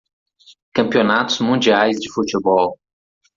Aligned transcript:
Campeonatos 0.73 1.37
mundiais 1.45 1.99
de 1.99 2.11
futebol. 2.11 2.73